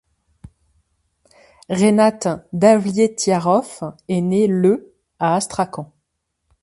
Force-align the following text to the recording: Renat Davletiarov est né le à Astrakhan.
Renat 1.69 2.27
Davletiarov 2.53 3.93
est 4.07 4.21
né 4.21 4.47
le 4.47 4.95
à 5.19 5.35
Astrakhan. 5.35 5.91